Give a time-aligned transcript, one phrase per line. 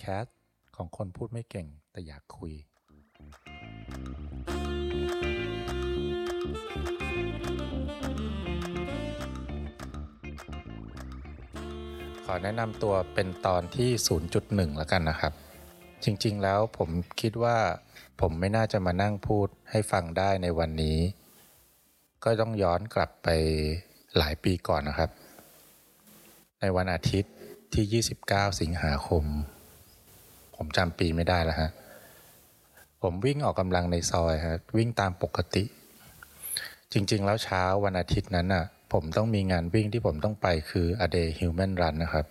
[0.00, 0.36] แคสต์
[0.76, 2.52] ของคนพูดไม่เก่งแต่อยากคุย
[12.24, 13.90] ขอแนะนำตัวเป็นตอนที่
[14.34, 15.32] 0.1 แล้วกันนะครับ
[16.04, 16.88] จริงๆแล้วผม
[17.20, 17.58] คิดว่า
[18.20, 20.98] ผมไม่น่าจะมานั่งพูดให้ฟังได้ในวันนี้
[22.24, 23.28] ก็ต้องย้อนกลับไป
[24.16, 25.10] หลายปีก่อนนะครับ
[26.60, 27.34] ในวันอาทิตย์
[27.74, 29.24] ที่ 29 สิงหาคม
[30.62, 31.70] ผมจำปีไม่ได้แล้วฮะ
[33.02, 35.64] ผมวิ่งออกกำลังในซอยฮะวิ่งตามปกติ
[36.92, 42.26] จริง ๆ แล้วเช้าวันอาทิตย์นั้นน่ะ ผมต้องมีงานวิ่งที่ผมต้องไปคือ A Day Human Run นะครับ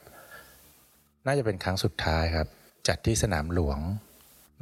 [1.26, 2.48] น่าจะเป็นครั้งสุดท้ายครับ
[2.88, 3.80] จัดที่สนามหลวง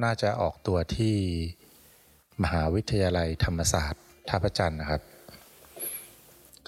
[0.04, 1.16] น่าจะออกตัวที่
[2.42, 5.02] มหาวิทยาลัยธรรมศาสตร์ท่าพระจันทร์นะครับ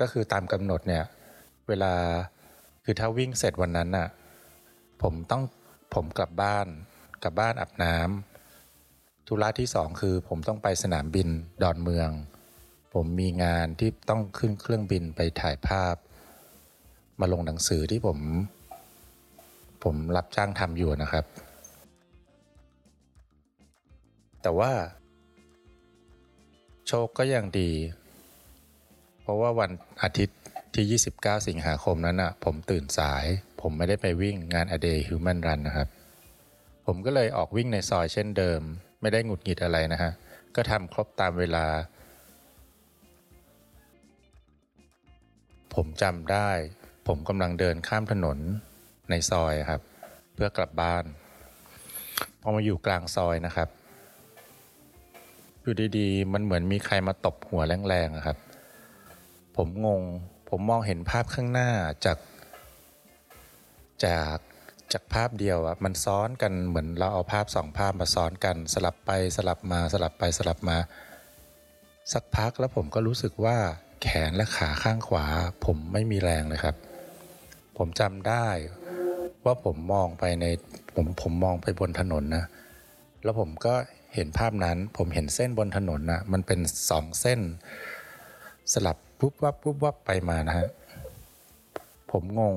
[0.00, 1.04] ก็คือตามกำหนดเนี่ย
[1.68, 1.94] เวลา
[2.84, 4.08] คือถ้าวิ่งเสร็จวันนั้นน่ะ
[5.02, 5.42] ผมต้อง
[5.94, 6.66] ผมกลับบ้าน
[7.22, 11.28] กลับบ้านอาบน้ำธุระที่สองคือผมต้องไปสนามบิน
[11.62, 12.10] ดอนเมือง
[12.94, 15.94] ผมมีงานที่ต้องขึ้นเครื่องบินไปถ่ายภาพ
[17.20, 18.18] มาลงหนังสือที่ผม
[19.84, 21.24] ผมรับจ้างทำอยู่นะครับ
[24.42, 24.72] แต่ว่า
[26.86, 27.70] โชคก็ยังดี
[29.20, 29.70] เพราะว่าวัน
[30.02, 30.38] อาทิตย์
[30.74, 33.24] ที่ 29 สิงหาคมนั้นอะ ผมตื่นสาย
[33.60, 35.88] ผมไม่ได้ไปวิ่งงาน A Day Human Run นะครับ
[36.92, 38.60] ผมก็เลยออกวิ่งในซอยเช่นเดิม
[39.00, 40.12] ไม่ได้หงุดหงิดอะไรนะฮะ
[40.56, 41.66] ก็ทำครบตามเวลา
[45.74, 46.50] ผมจำได้
[47.06, 48.38] ผมกำลังเดินข้ามถนน
[49.10, 49.80] ในซอยครับ
[50.34, 51.04] เพื่อกลับบ้าน
[52.40, 53.68] พอมาอยู่กลางซอยนะครับ
[55.62, 58.38] อยู่ดีๆ มันเหมือนมีใครมาตบหัวแรงๆครับ
[59.56, 60.02] ผมงง
[60.48, 61.70] ผมมองเห็นภาพข้างหน้า
[62.04, 62.18] จาก
[64.06, 64.38] จาก
[64.92, 70.76] จากภาพเดียวอะมันซ้อนกันเหมือนเราเอาภาพสองภาพมาซ้อนกัน สลับไปสลับมาสลับไปสลับมา
[72.12, 73.56] สักพักแล้วผมก็รู้สึกว่า
[74.02, 75.26] แขนและขาข้างขวา
[75.64, 76.76] ผมไม่มีแรงเลยครับ
[77.76, 78.46] ผมจำได้
[79.44, 80.44] ว่าผมมองไปใน
[80.94, 82.44] ผมผมมองไปบนถนนนะ
[83.22, 83.74] แล้วผมก็
[84.14, 87.40] เห็นภาพนั้น ผมเห็นเส้นบนถนนนะมันเป็นสองเส้น
[88.72, 90.68] สลับปุ๊บวับปุ๊บวับไปมานะฮะ
[92.10, 92.56] ผมงง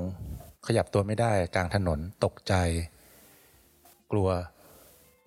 [0.67, 2.53] ขยับตัวไม่ได้กลางถนนตกใจ
[4.11, 4.29] กลัว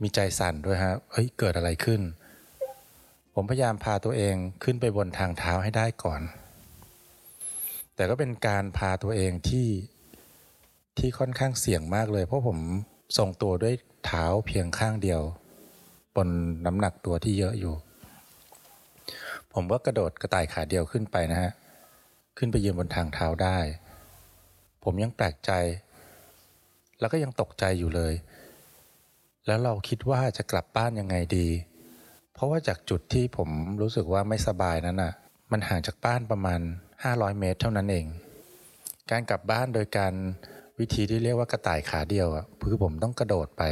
[0.02, 2.00] มีใจสั่นด้วยฮะเฮ้ยเกิดอะไรขึ้น
[3.34, 6.22] ผมพยายามพาตัวเองขึ้นไปบนทางเท้าให้ได้ก่อน
[7.94, 9.68] แต่ก็เป็นการพาตัวเองที่
[10.98, 12.58] ที่ค่อนข้างเสี่ยงมากเลย เพราะผม
[13.18, 13.74] ทรงตัวด้วย
[14.06, 15.22] เท้าเพียงข้างเดียว
[16.16, 16.28] บน
[16.66, 17.74] น้ำหนักตัวที่เยอะอยู่
[19.52, 21.52] ผมก็กระโดดกระต่ายขาเดียวขึ้นไปนะฮะ
[22.38, 23.58] ขึ้นไปยืนบนทางเท้าได้
[24.86, 25.52] ผมยังแปลกใจ
[27.00, 28.14] แล้วก็ยังตกใจอยู่เลย
[29.46, 31.48] แล้วเราคิดว่าจะกลับบ้านยังไงดี
[32.34, 33.48] เพราะว่าจากจุดที่ผม
[33.80, 35.12] รู้สึกว่าไม่สบายนั้นอะ
[35.52, 36.60] มันห่างจากบ้านประมาณ
[37.00, 38.06] 500 เมตรเท่านั้นเอง
[39.10, 40.14] การกลับบ้านโดยการ
[40.78, 43.62] วิธีที่เรียกว่ากระต่ายขาเดียวอะคือผมต้องกระโดดไป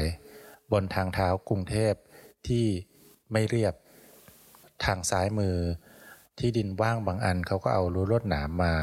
[0.72, 1.94] บนทางเท้ากรุงเทพ
[2.46, 2.64] ที่
[3.32, 3.74] ไม่เรียบ
[4.84, 5.56] ทางซ้ายมือ
[6.38, 8.74] ที่ดินว่างบางอันเขาก็เอารั้วลวดหนามมา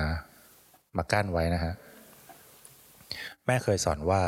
[0.98, 1.74] มากั้นไว้นะฮะ
[3.52, 4.22] ม่เคยสอนว่า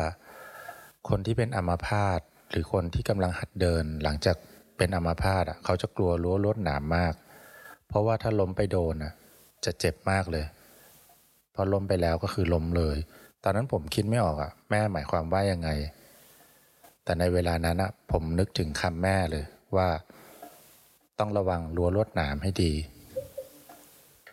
[1.08, 2.20] คนที่เป็นอัมาพาต
[2.50, 4.36] หรือคนที่กำลังหัดเดิน หลังจาก
[4.76, 7.14] เป็นอัมาพาตอะเขาจะกลัวรั้วลวดหนามมาก
[7.88, 9.12] เพราะว่าถ้าล้มไปโดนอะ
[9.64, 10.44] จะเจ็บมากเลย
[11.54, 12.96] พอล้มไปแล้วก็คือล้มเลย
[13.44, 15.68] ตอนนั้นผมคิดไม่ออกอะ แม่หมายความว่ายังไง
[17.04, 19.44] แต่ในเวลานั้นอะผมนึกถึงคำแม่เลย
[19.76, 19.88] ว่า
[21.18, 22.72] ต้องระวังรั้วลวดหนามให้ดี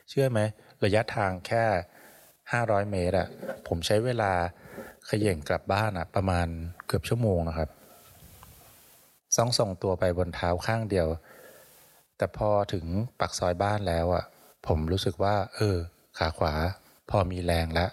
[0.10, 0.40] เชื่อไหม
[0.84, 1.64] ระยะทางแค่
[2.28, 3.28] 500 เมตรอะ
[3.68, 4.32] ผมใช้เวลา
[5.10, 6.48] ขย่งกลับบ้านอะประมาณ
[6.88, 7.70] เกือบชั่วโมงนะครับ
[9.36, 11.08] ซ่องส่งตัวไปบนเท้าข้างเดียว
[12.18, 12.86] แต่พอถึง
[13.20, 14.24] ปักซอยบ้านแล้วอะ
[14.68, 15.78] ผมรู้สึกว่า เออ
[16.18, 16.54] ขาขวา
[17.10, 17.90] พอมีแรงแล้ว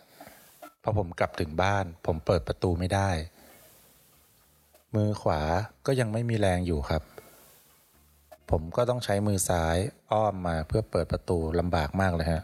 [0.82, 3.10] พอผมกลับถึงบ้าน ผมเปิดประตูไม่ได้
[4.94, 5.40] มือขวา
[5.86, 7.02] ก็ยังไม่มีแรงอยู่ครับ
[8.50, 9.76] ผมก็ต้องใช้มือซ้าย
[10.12, 12.42] อ้อมมาเพื่อเปิดประตูลำบากมากเลยฮะ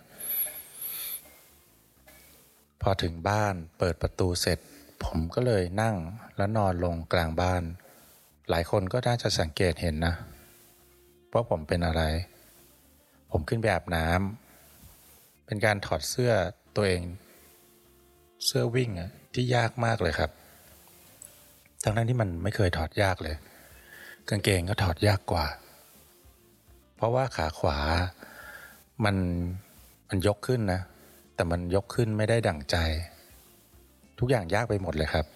[2.87, 4.59] พอถึงบ้านเปิดประตูเสร็จ
[5.05, 5.97] ผมก็เลยนั่ง
[6.37, 7.63] แล้วนอนลงกลางบ้าน
[8.51, 10.15] หลายคนก็น่าจะสังเกตเห็นนะ
[11.33, 12.03] ว่าผมเป็นอะไร
[13.31, 16.33] ผมขึ้นไปอาบน้ำเป็นการถอดเสื้อ
[16.77, 17.03] ตัวเอง
[18.47, 18.91] เสื้อวิ่ง
[19.35, 20.31] ที่ยากมากเลยครับ
[21.83, 23.37] ทั้งนั้นที่มันไม่เคยถอดยากเลย
[24.29, 25.47] กางเกงก็ถอดยากกว่า
[26.97, 27.79] เพราะว่าขาขวา
[29.05, 29.17] มัน
[30.09, 30.81] มันยกขึ้นนะ
[31.35, 32.77] แต่มันยกขึ้นไม่ได้ดั่งใจ
[34.19, 35.27] ทุกอย่างยากไปหมดเลยครับ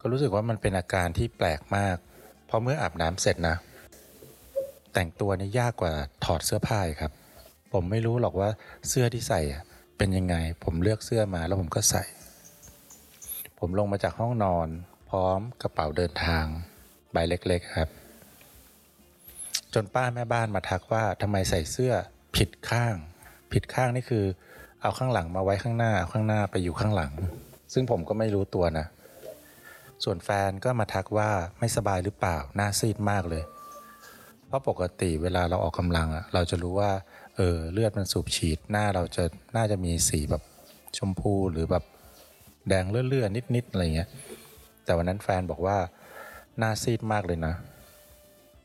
[0.00, 1.96] ก็รู้สึกว่ามันเป็นอาการที่แปลกมาก
[2.46, 3.56] เพราะเมื่ออาบน้ำเสร็จนะ
[4.92, 5.92] แต่งตัวนี่ยากกว่า
[6.24, 7.12] ถอดเสื้อผ้าครับ
[7.72, 8.48] ผมไม่รู้หรอกว่า
[8.88, 9.40] เสื้อที่ใส่
[9.98, 12.04] เป็นยังไง ผมเลือกเสื้อมาแล้วผมก็ใส่
[13.58, 14.68] ผมลงมาจากห้องนอน
[15.10, 16.44] พร้อมกระเป๋าเดินทาง
[17.12, 17.88] ใบเล็ก ๆครับ
[19.74, 21.92] จนป้าแม่บ้านมาทักว่าทำไมใส่เสื้อ
[22.36, 22.94] ผิดข้าง
[23.52, 24.24] ผิดข้างนี่คือ
[24.82, 27.12] เอาข้างหลังมาไว้ข้างหน้าเอาข้างหน้าไปอยู่ข้างหลัง
[27.72, 28.86] ซึ่งผมก็ไม่รู้ตัวนะ
[30.04, 33.44] ส่วนแฟนก็มาทักว่าไม่สบายหรือเปล่าหน้าซีดมากเลย
[34.46, 36.90] เพราะปกติเวลาเราออกกำลังอะเราจะรู้ว่า
[37.36, 39.24] เออเลือดมันสูบฉีดหน้าเราจะ
[39.56, 40.42] น่าจะมีสีแบบ
[40.98, 41.84] ชมพูหรือแบบ
[42.68, 44.08] แดงเลื่อนๆนิดๆอะไรเงี้ย
[44.84, 45.78] แต่วันนั้นแฟนบอกว่า
[46.58, 47.54] หน้าซีดมากเลยนะ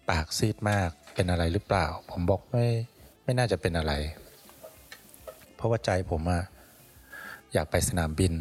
[0.09, 2.65] ปากซีดมากเป็นอะไรหรือเปล่า ผมบอกไม่
[3.23, 3.93] ไม่น่าจะเป็นอะไร
[5.63, 6.43] ราะว่าใจผมอะ
[7.53, 8.33] อยากไปสนามบิน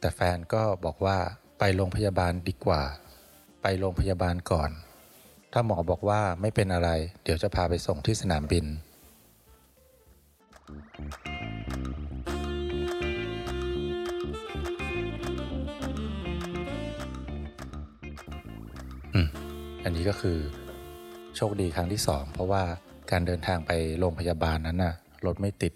[0.00, 1.16] แต่แฟนก็บอกว่า
[1.58, 2.82] ไปโรงพยาบาลดีกว่า
[3.62, 4.70] ไปโรงพยาบาลก่อน
[5.52, 6.90] ถ้าหมอบอกว่าไม่เป็นอะไร
[7.22, 8.66] เดี๋ยวจะพาไปส่งที่สนามบิน
[19.14, 19.28] อืม
[19.84, 20.38] อันนี้ก็คือ
[21.36, 22.62] โชคดีครั้งที่สองเพราะว่า
[23.10, 24.94] การเดินทางไปโรงพยาบาลนั้นน่ะ
[25.26, 25.72] รถไม่ติด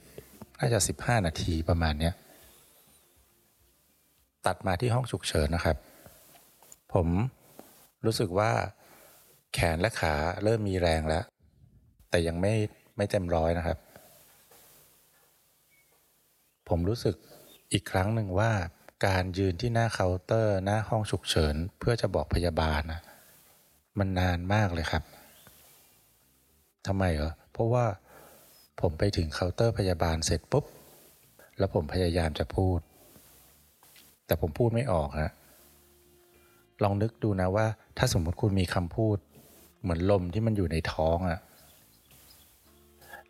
[0.58, 2.14] น่าจะ 15 นาทีประมาณเนี้ย
[4.46, 5.76] ตัดมาที่ห้องฉุกเฉินนะครับ
[6.92, 7.06] ผม
[8.04, 8.50] รู้สึกว่า
[9.54, 10.14] แขนและขา
[10.44, 11.24] เริ่มมีแรงแล้ว
[12.10, 12.54] แต่ยังไม่
[12.96, 13.78] ไม่เต็มร้อยนะครับ
[16.68, 17.14] ผมรู้สึก
[17.72, 18.50] อีกครั้งหนึ่งว่า
[19.06, 23.00] การยืนที่หน้าเคาน์เตอร์ หน้าห้องฉุกเฉิน เพื่อจะบอกพยาบาลนะ
[23.98, 25.02] มันนานมากเลยครับ
[26.86, 27.84] ทำไมเหรอเพราะว่า
[28.80, 30.64] ผมไปถึงเคาน์เตอร์พยาบาลเสร็จปุ๊บ
[31.58, 32.78] แล้วผมพยายามจะพูด
[34.26, 35.32] แต่ผมพูดไม่ออกฮะ
[36.82, 37.66] ลองนึกดูนะว่า
[37.98, 39.16] ถ้าสมมติคุณมีคำพูด
[39.82, 41.40] เหมือนลมที่มันอยู่ในท้องอะ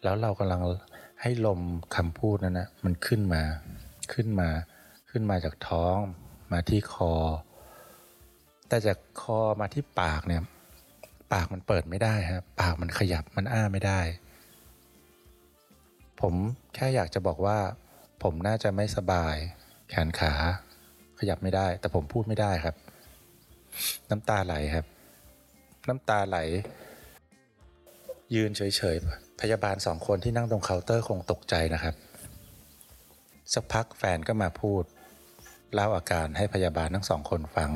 [0.02, 0.60] แล้วเรากำลัง
[1.22, 1.60] ให้ลม
[1.96, 3.42] คำพูดนั้นนะมันขึ้นมา
[4.12, 4.48] ขึ้นมา
[5.10, 5.96] ขึ้นมาจากท้อง
[6.52, 7.14] มาที่คอ
[8.68, 10.42] แต่จากคอมาที่ปากเนี่ย
[11.32, 14.00] ปากมันเปิดไม่ได้ครับปากมันขยับมันอ้าไม่ได้
[16.20, 16.34] ผม
[16.74, 17.58] แค่อยากจะบอกว่า
[18.22, 19.36] ผมน่าจะไม่สบาย
[19.90, 20.32] แขนขา
[21.18, 22.74] ขยับไม่ได้ แต่ผมพูดไม่ได้ครับ
[24.10, 24.86] น้ำตาไหลครับ
[25.88, 26.38] น้ำตาไหล
[28.34, 31.94] ยืนเฉยๆ พยาบาลสองคนที่นั่งตรงเคาน์เตอร์คงตกใจนะครับ
[33.54, 34.82] สักพักแฟนก็มาพูด
[35.74, 37.70] เล่าอาการให้พยาบาลทั้งสองคนฟัง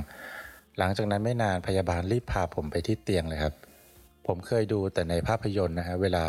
[0.79, 3.55] หลังจากนั้นไม่นานพยาบาลรีบพาผมไปที่เตียงเลยครับ
[4.27, 6.25] ผมเคยดูแต่ในภาพยนตร์นะฮะเวลา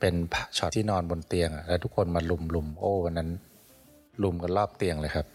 [0.00, 0.14] เป็น
[0.56, 3.30] ช็อตที่นอนบนเตียงแล้วทุกคนมาลุมลุมโอ้วันนั้น
[4.22, 5.26] ลุมกันรอบเตียงเลยครับ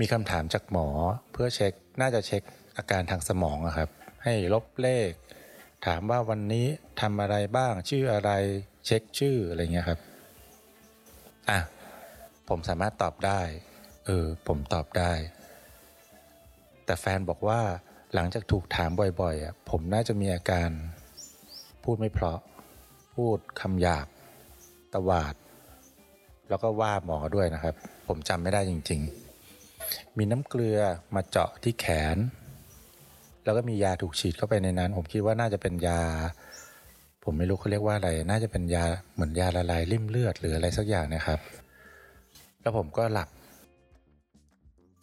[0.00, 0.88] มีคำถามจากหมอ
[1.32, 2.42] เพื่อเช็คน่าจะเช็ค
[2.76, 3.90] อาการทางสมองอะครับ
[4.24, 5.10] ให้ลบเลข
[5.86, 6.66] ถามว่าวันนี้
[7.00, 8.30] ทำอะไรบ้างชื่ออะไร
[8.86, 10.00] เช็คชื่ออะไรเงี้ยครับ
[11.50, 11.58] อะ
[12.48, 13.40] ผมสามารถตอบได้
[14.06, 15.12] เออ ผมตอบได้
[16.84, 17.60] แต่แฟนบอกว่า
[18.14, 18.90] หลังจากถูกถาม
[19.20, 20.70] บ่อยๆอะผมน่าจะมีอาการ
[21.90, 22.40] พูดไม่เพราะ
[23.16, 24.06] พูดคำหยาบ
[24.94, 25.34] ตวาด
[26.48, 27.74] แล้วก็ว่าหมอด้วยนะครับ
[28.06, 29.00] ผมจำไม่ได้จริง
[29.58, 30.78] ๆ มีน้ำเกลือ
[31.14, 32.16] มาเจาะที่แขน
[33.44, 36.00] แล้วก็มียาถูกฉีดเข้าไปในนั้น ผมคิดว่าน่าจะเป็นยา
[37.24, 41.40] ผมไม่รู้เขาเรียกว่าอะไร น่าจะเป็นยาเหมือนยาละลายริ่มเลือดหรืออะไรสักอย่างนะครับ
[42.60, 43.28] แล้วผมก็หลับ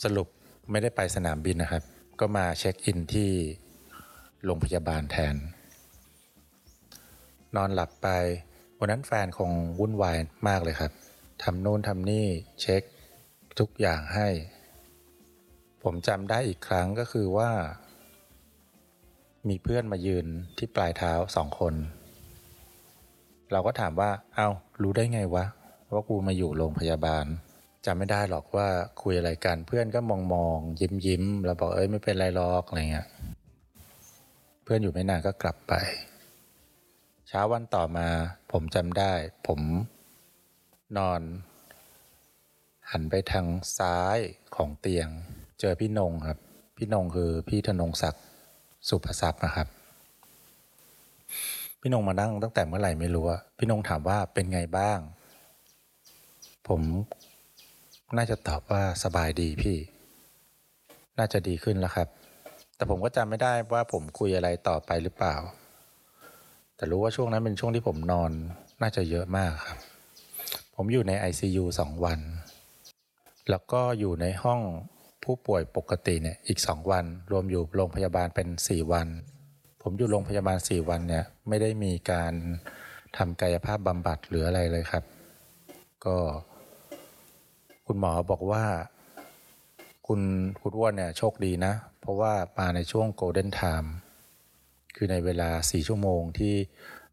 [0.04, 0.28] สรุป
[0.72, 1.84] ไม่ได้ไปสนามบินนะครับ
[2.20, 3.30] ก็มาเช็คอินที่
[4.44, 5.38] โรงพยาบาลแทน
[7.58, 8.10] นอนหลับไป
[8.80, 10.92] วันนั้นแฟนคงวุ่นวายมากเลยครับ
[11.44, 12.28] ทำโน่นทำนี่
[12.62, 12.82] เช็ค
[13.60, 14.28] ทุกอย่างให้
[15.84, 17.52] ผมจำได้อีกครั้งก็คือว่า
[19.50, 20.26] มีเพื่อนมายืน
[20.58, 21.74] ที่ปลายเท้าสองคน
[23.52, 24.50] เราก็ถามว่า เอา้า
[24.82, 25.46] รู้ได้ไงวะ
[25.94, 27.26] ว่ากูมาอยู่โรงพยาบาล
[27.86, 28.68] จำไม่ได้หรอกว่า
[29.02, 33.08] คุยอะไรกันเพื่อนก็มองมองยิ้มยิ้มแล้วบอกเอ้ยไม่เป็นไรหรอกอะไรเงี้ย
[34.64, 35.74] เพื่อนอยู่ไม่นานก็กลับไป
[37.38, 38.08] ช้าวันต่อมา
[38.52, 39.14] ผมจำได้
[39.48, 39.62] ผม
[40.98, 41.22] นอน
[42.92, 43.46] หันไปทาง
[43.78, 44.18] ซ้าย
[44.56, 45.08] ของเตียง
[45.60, 46.40] เจอพี่นงครับ
[46.78, 48.24] พี่นงคือพี่ธนงศักดิ์
[48.90, 49.68] สุภทรัพย์นะครับ
[51.80, 55.00] พี่นงมานั่งตั้งแต่เมื่อไหร่ไม่รู้อะพี่นงถามว่าเป็นไงบ้าง
[56.68, 56.82] ผม
[58.18, 59.78] น่าจะตอบว่าสบายดีพี่
[61.18, 62.08] น่าจะดีขึ้นแล้วครับ
[62.76, 65.38] แต่ผมก็จำไม่ได้ว่าผมคุยอะไรต่อไปหรือเปล่า
[66.76, 68.32] แต่รู้ว่าช่วงนั้นเป็นช่วงที่ผมนอน
[68.82, 69.78] น่าจะเยอะมากครับ
[70.76, 72.20] ผมอยู่ใน ICU สองวัน
[73.50, 74.62] แล้วก็อยู่ในห้อง
[75.24, 79.08] ผู้ป่วยปกติเนี่ยอีก2วัน รวมอยู่โรงพยาบาลเป็น4วัน
[79.82, 82.34] ผมอยู่โรงพยาบาล4วันเนี่ยไม่ได้มีการ
[83.18, 85.04] ทำกายภาพบำบัดหรืออะไรเลยครับ
[86.06, 86.18] ก็
[87.86, 88.64] คุณหมอบอกว่า
[90.08, 90.22] คุณ
[90.62, 93.94] คุณอ้วนเนี่ยโชคดีนะ เพราะว่ามาในช่วงโกลเด้นไทม์
[94.96, 96.56] คือในเวลา 4 ชั่วโมงที่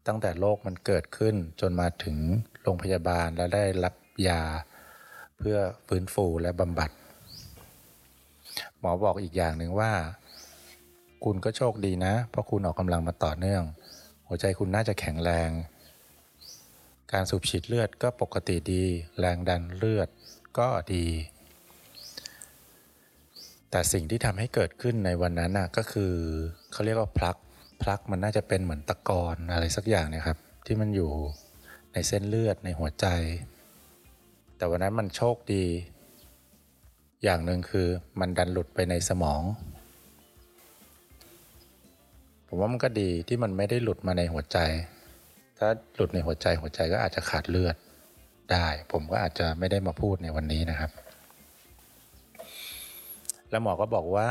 [0.07, 2.17] ตั้งแต่โรคมันเกิดขึ้นจนมาถึง
[2.63, 3.95] โรงพยาบาลแล้วได้รับ
[4.27, 4.41] ยา
[5.37, 6.91] เพื่อฟื้นฟูและบำบัด
[8.79, 9.91] หมอบอกอีกอย่างหนึ่งว่า
[11.23, 13.63] คุณก็โชคดีนะ เพราะคุณออกกำลังมาต่อเนื่อง
[14.27, 15.49] หัวใจคุณน่าจะแข็งแรง
[17.13, 18.83] การสูบฉีดเลือดก็ปกติดี
[19.19, 20.09] แรงดันเลือด
[20.57, 21.07] ก็ดี
[23.71, 26.13] แต่สิ่งที่ทำให้เกิดขึ้นในวันนั้นน่ะก็คือ
[26.71, 27.37] เขาเรียกว่าพลัก
[27.83, 31.11] พลักมันน่าจะเป็นเหมือนตะกอนอะไรสักอย่างเนี่ยครับ ที่มันอยู่
[31.93, 33.07] ในเส้นเลือดในหัวใจ
[34.57, 35.65] แต่วันนั้นมันโชคดี
[37.23, 37.87] อย่างหนึ่งคือ
[38.19, 39.41] มันดันหลุดไปในสมอง
[42.47, 44.57] ผมว่ามันก็ดีที่มันไม่ได้หลุดมาในหัวใจ
[45.57, 47.75] ถ้าหลุดในหัวใจหัวใจก็อาจจะขาดเลือด
[48.51, 50.91] ได้ ผมก็อาจจะไม่ได้มาพูดในวันนี้นะครับ
[53.49, 54.29] แล้วหมอก็บอกว่า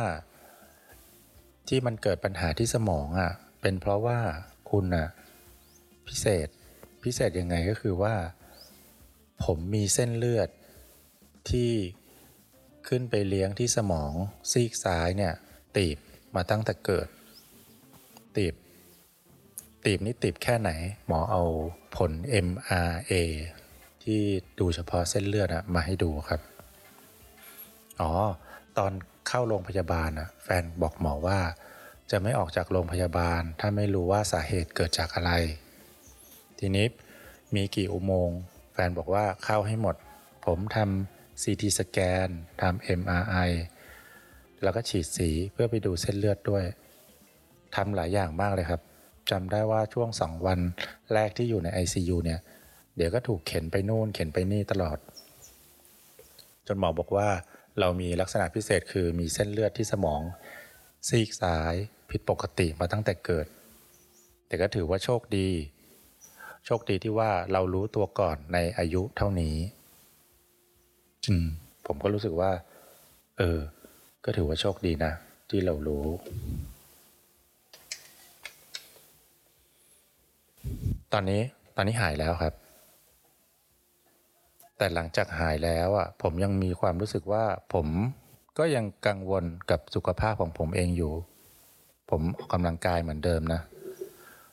[1.69, 4.19] ที่มันเกิดปัญหาที่สมองอะ่ะเป็นเพราะว่า
[4.71, 5.09] คุณอะ่ะ
[6.07, 6.49] พิเศษ
[7.05, 8.15] พิเศษยังไงก็คือว่า
[9.45, 10.49] ผมมีเส้นเลือด
[11.51, 11.73] ที่
[12.89, 14.13] ขึ้นไปเลี้ยงที่สมอง
[14.53, 15.35] ซีกซ้ายเนี่ย
[15.77, 15.99] ตีบ
[16.35, 17.09] มาตั้งแต่เกิด
[18.37, 18.55] ตีบ
[19.85, 20.71] ตีบนี่ตีบแค่ไหน
[21.07, 21.43] หมอเอา
[21.97, 22.13] ผล
[22.47, 23.13] MRA
[24.03, 24.21] ที่
[24.59, 26.41] ดูเฉพาะเส้นเลือดอะมาให้ดูครับ
[28.01, 28.13] อ๋อ
[28.79, 28.93] ตอน
[29.29, 31.39] เข้าโรงพยาบาลอะแฟนบอกหมอว่า
[32.11, 35.33] จะไม่ออกจากโรงพยาบาล ถ้าไม่รู้ว่าสาเหตุเกิดจากอะไร
[36.59, 36.87] ทีนี้
[37.55, 38.39] มีกี่อุโมงค์
[38.73, 39.97] แฟนบอกว่าเข้าให้หมด
[40.47, 42.29] ผมทำ CT สแกน
[42.63, 43.51] ทำ MRI
[44.63, 46.65] แล้วก็ฉีดสีเพื่อไปดูเส้นเลือดด้วย
[47.77, 48.81] ทำหลายอย่างมากเลยครับ
[49.31, 50.59] จำได้ว่าช่วงสองวัน
[51.15, 52.41] แรกที่อยู่ใน ICU เนี่ย
[52.97, 54.99] เดี๋ยวก็ถูกเข็นไปนู่นเข็นไปนี่ตลอด
[56.67, 57.29] จนหมอบอกว่า
[57.81, 60.23] เรามีลักษณะพิเศษคือมีเส้นเลือดที่สมอง
[61.09, 61.75] ซีกซ้าย
[62.11, 63.47] ผิดปกติมาตั้งแต่เกิด
[64.47, 65.49] แต่ก็ถือว่าโชคดี
[66.67, 69.57] โชคดีที่ว่าเรารู้ตัวก่อนในอายุเท่านี้
[71.45, 71.47] ม
[71.87, 72.51] ผมก็รู้สึกว่า
[73.39, 73.59] เออ
[74.25, 75.13] ก็ถือว่าโชคดีนะ
[75.51, 76.05] ที่เรารู้
[81.13, 81.41] ตอนนี้
[81.77, 82.55] ตอนนี้หายแล้วครับ
[84.83, 87.87] แต่หลังจากหายแล้วอะผมยังมีความรู้สึกว่าผม
[88.59, 91.13] ก็ยังกังวลกับสุขภาพของผมเองอยู่
[92.11, 93.61] ผมออกกำลังกายเหมือนเดิมนะ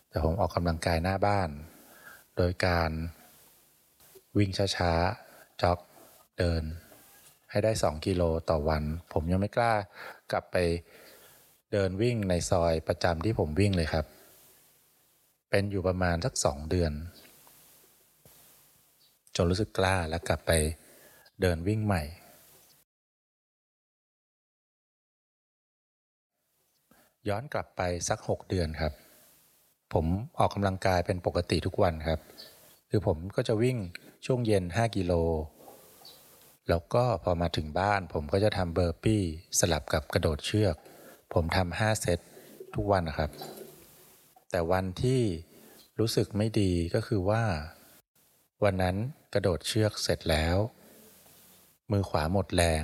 [0.09, 1.49] แต่ผมออกกำลังกายหน้าบ้าน
[2.37, 2.91] โดยการ
[4.37, 5.79] วิ่งช้าๆ จ็อก
[6.39, 6.63] เดิน
[7.49, 8.83] ให้ได้ 2 กิโลต่อวัน
[9.13, 9.73] ผมยังไม่กล้า
[10.31, 10.55] กลับไป
[11.71, 14.05] เดินวิ่งในซอยประจำที่ผมวิ่งเลยครับ
[15.49, 16.93] เป็นอยู่ประมาณสักสองเดือน
[19.43, 20.51] นรู้สึกกล้าแล้วกลับไป
[21.41, 22.03] เดินวิ่งใหม่
[27.29, 28.93] ย้อนกลับไปสัก 6 เดือนครับ
[29.93, 30.05] ผม
[30.39, 32.19] ออกกำลังกายเป็นปกติทุกวันครับ
[32.89, 33.77] คือผมก็จะวิ่ง
[34.25, 35.13] ช่วงเย็น 5 กิโล
[36.69, 39.23] แล้วก็พอมาถึงบ้านผมก็จะทำเบอร์ปี้
[39.59, 40.75] สลับกับกระโดดเชือก
[41.33, 42.19] ผมทำ5เซต
[42.75, 43.31] ทุกวันนะครับ
[44.51, 45.21] แต่วันที่
[45.99, 47.43] รู้สึกไม่ดีก็คือว่า
[48.63, 48.95] วันนั้น
[49.33, 50.57] กระโดดเชือกเสร็จแล้ว
[51.91, 52.83] มือขวาหมดแรง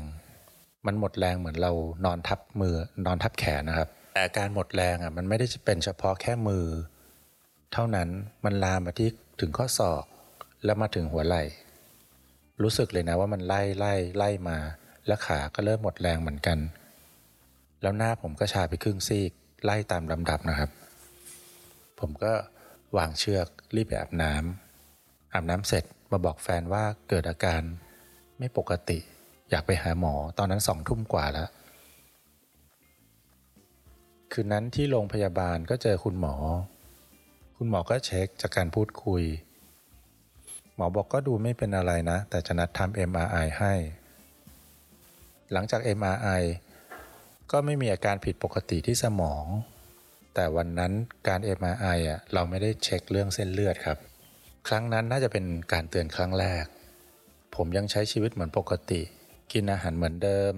[0.86, 1.72] มันหมดแรงเหมือนเรา
[2.06, 2.76] นอนทับมือ
[3.06, 6.66] นอนทับแขนนะครับ แต่การหมดแรงอะมันไม่ได้จะเป็นเฉพาะแค่มือ
[7.74, 8.10] เท่านั้น
[8.46, 9.10] มันลามมาที่
[9.42, 10.04] ถึงข้อศอก
[10.66, 11.44] แล้วมาถึงหัวไหล่
[12.62, 14.58] รู้สึกเลยนะว่ามันไล่ไล่ไล่มา
[15.08, 16.58] แล้วขาก็เริ่มหมดแรงเหมือนกัน
[17.82, 19.32] แล้วหน้าผมก็ชาไปครึ่งซีก
[19.64, 20.70] ไล่ตามลำดับนะครับ
[22.00, 22.34] ผมก็
[22.98, 27.62] วางเชือกรีบไปอาบน้ำอาบน้ำเสร็จ มาบอกแฟนว่าเกิดอาการ
[28.38, 29.00] ไม่ปกติ
[29.50, 31.50] อยากไปหาหมอตอนนั้นสองทุ่มกว่าแล้ว
[34.32, 36.36] คืนนั้นที่โรงพยาบาลก็เจอคุณหมอ
[37.58, 39.24] คุณหมอก็เช็คจากการพูดคุย
[40.76, 43.74] หมอบอกก็ดูไม่เป็นอะไรนะ แต่จะนัดทำ MRI ให้
[45.52, 46.42] หลังจาก MRI
[47.52, 49.46] ก็ไม่มีอาการผิดปกติที่สมอง
[50.34, 50.92] แต่วันนั้น
[51.28, 53.98] การ MRI อะเราไม่ได้เช็คเรื่องเส้นเลือดครับ
[54.70, 56.66] ครั้งนั้นน่าจะเป็นการเตือนครั้งแรก
[57.56, 59.02] ผมยังใช้ชีวิตเหมือนปกติ
[59.52, 60.54] กินอาหารเหมือนเดิม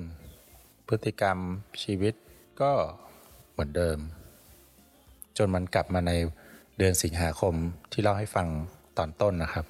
[0.87, 1.37] พฤติกรรม
[1.83, 2.13] ชีวิต
[2.61, 2.71] ก็
[3.51, 3.97] เหมือนเดิม
[5.37, 6.11] จนมันกลับมาใน
[6.77, 7.53] เดือนสิงหาคม
[7.91, 8.47] ที่เล่าให้ฟัง
[8.97, 9.65] ตอนต้นนะครับ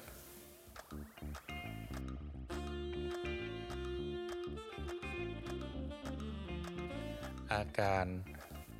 [7.52, 8.06] อาการ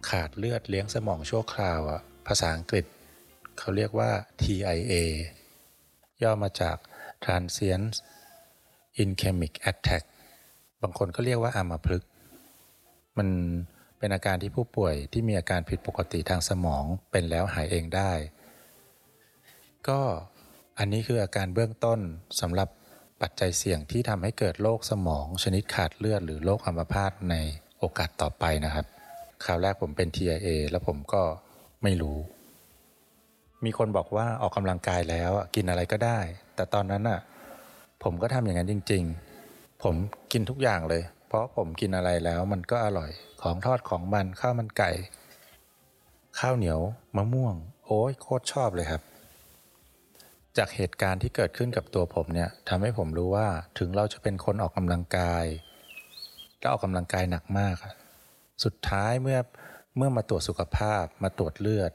[0.09, 2.85] ขาดเลือดเลี้ยงสมองชั่วคราวอะภาษาอังกฤษ
[3.59, 4.11] เขาเรียกว่า
[4.43, 4.95] TIA
[6.23, 6.77] ย่อมาจาก
[7.25, 7.89] Transient
[9.03, 10.05] Ischemic Attack
[10.83, 12.05] บางคนก็เรียกว่าอามาพลึก
[13.19, 13.29] มัน
[13.99, 18.13] เป็นอาการที่ผู้ป่วยที่มีอาการผิดปกติทางสมองเป็นแล้วหายเองได้
[19.89, 20.01] ก็
[20.79, 22.01] อันนี้คืออาการเบื้องต้น
[22.41, 22.69] สำหรับ
[23.21, 27.35] ปัจจัยเสี่ยงที่ทำให้เกิดโรคสมอง ชนิดขาดเลือดหรือโรคอัมพาตใน
[27.79, 28.87] โอกาสต่อไปนะครับ
[29.45, 31.23] คราวแรกผมเป็น TIA แล้วผมก็
[31.83, 32.19] ไม่รู้
[33.65, 36.19] มีคนบอกว่าออกกำลังกายแล้วกินอะไรก็ได้
[36.55, 37.21] แต่ตอนนั้นอะ
[38.03, 39.03] ผมก็ทำอย่างนั้นจริง
[39.43, 39.95] ๆ ผม
[40.33, 43.11] กินทุกอย่างเลย เพราะผมกินอะไรแล้วมันก็อร่อย
[43.43, 44.91] ของทอดของมันข้าวมันไก่
[46.39, 46.81] ข้าวเหนียว
[47.17, 47.55] มะม่วง
[47.87, 49.03] โอ้ยโคตรชอบเลยครับ
[50.57, 53.49] จากเหตุการณ์ที่เกิดขึ้นกับตัวผมเนี่ยทำให้ผมรู้ว่า
[53.79, 55.45] ถึงเราจะเป็นคนออกกำลังกาย
[56.61, 57.77] และออกกำลังกายหนักมาก
[58.65, 59.39] สุดท้ายเมื่อ
[59.97, 61.93] เมื่อมาตรวจสุขภาพมาตรวจเลือด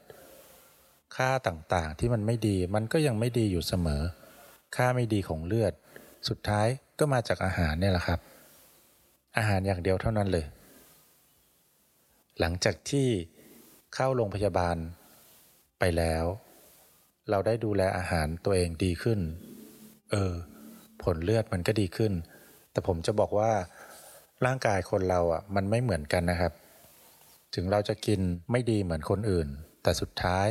[1.16, 4.02] ค่าต่างๆ ที่มันไม่ดีมันก็ยังไม่ดีอยู่เสมอ
[4.76, 5.72] ค่าไม่ดีของเลือด
[6.28, 6.66] สุดท้าย
[6.98, 8.20] ก็มาจากอาหารเนี่ยแหละครับ
[9.36, 10.46] อาหารอย่างเดียวเท่านั้นเลย
[12.40, 13.08] หลังจากที่
[13.94, 14.76] เข้าโรงพยาบาล
[15.78, 16.24] ไปแล้ว
[17.30, 19.20] เราได้ดูแลอาหารตัวเองดีขึ้น
[20.10, 20.32] เออ
[21.02, 22.12] ผลเลือดมันก็ดีขึ้น
[22.72, 23.52] แต่ผมจะบอกว่า
[24.44, 26.52] ร่างกายคนเราอะ มันไม่เหมือนกันนะครับ
[27.54, 29.48] ถึงเราจะกินไม่ดีเหมือนคนอื่น
[29.82, 30.48] แต่สุดท้าย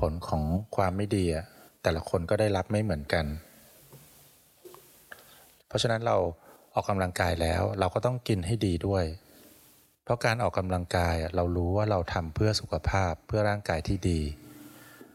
[0.00, 0.42] ผลของ
[0.76, 1.44] ความไม่ดีอะ
[1.82, 3.26] แต่ละคนก็ได้รับไม่เหมือนกัน
[5.66, 6.16] เพราะฉะนั้นเรา
[6.74, 9.04] ออกกำลังกายแล้วเราก็ต้องกินให้ดีด้วย
[10.02, 14.20] เพราะการออกกำลังกายเรารู้ว่าเราทำเพื่อสุขภาพเพื่อร่างกายที่ดี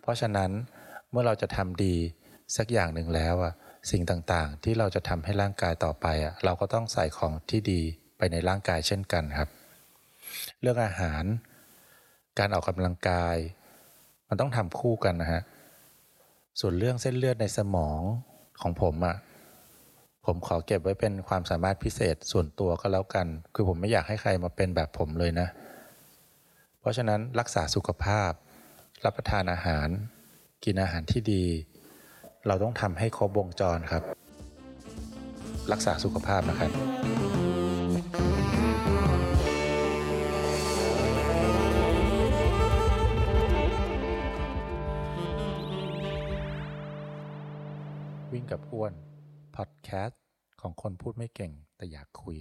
[0.01, 0.51] เพราะฉะนั้น
[1.11, 1.95] เมื่อเราจะทำดี
[2.57, 3.53] สักอย่างหนึ่งแล้วอะ
[3.91, 7.81] สิ่งต่างๆ ที่เราจะทำให้ร่างกายต่อไปอะเราก็ต้องใส่ของที่ดี
[8.17, 9.49] ไปในร่างกายเช่นกันครับ
[10.61, 11.23] เรื่องอาหาร
[12.39, 13.35] การออกกำลังกาย
[14.29, 15.41] มันต้องทำคู่กันนะฮะ
[16.59, 18.01] ส่วนเรื่องเส้นเลือดในสมอง
[18.61, 19.15] ของผมอะ
[20.25, 25.47] ผมขอเก็บไว้เป็นความสามารถพิเศษส่วนตัวก็แล้วกัน คือผมไม่อยากให้ใครมาเป็นแบบผมเลยนะ
[26.79, 28.31] เพราะฉะนั้นรักษาสุขภาพ
[29.05, 29.87] รับประทานอาหาร
[30.63, 31.45] กินอาหารที่ดี
[32.47, 34.03] เราต้องทำให้ครบวงจรครับ
[35.71, 37.24] รักษาสุขภาพนะครับ
[48.35, 48.93] วิ่งกับอ้วน
[49.55, 50.21] พอดแคสต์
[50.61, 52.37] ของคนพูดไม่เก่งแต่อยากคุย